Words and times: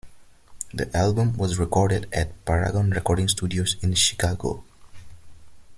The 0.73 0.89
album 0.97 1.37
was 1.37 1.59
recorded 1.59 2.09
at 2.11 2.43
Paragon 2.43 2.89
Recording 2.89 3.27
Studios 3.27 3.75
in 3.83 3.93
Chicago. 3.93 4.63